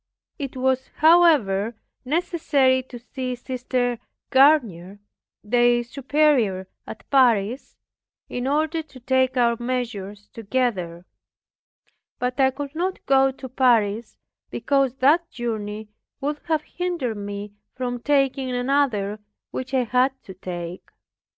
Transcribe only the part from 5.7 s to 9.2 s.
superior at Paris, in order to